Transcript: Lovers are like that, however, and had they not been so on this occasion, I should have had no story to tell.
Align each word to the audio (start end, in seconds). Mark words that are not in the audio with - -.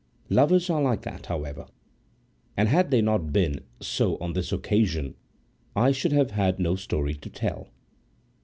Lovers 0.31 0.67
are 0.71 0.81
like 0.81 1.03
that, 1.03 1.27
however, 1.27 1.67
and 2.57 2.67
had 2.67 2.89
they 2.89 3.03
not 3.03 3.31
been 3.31 3.59
so 3.81 4.17
on 4.17 4.33
this 4.33 4.51
occasion, 4.51 5.13
I 5.75 5.91
should 5.91 6.11
have 6.11 6.31
had 6.31 6.57
no 6.57 6.75
story 6.75 7.13
to 7.13 7.29
tell. 7.29 7.69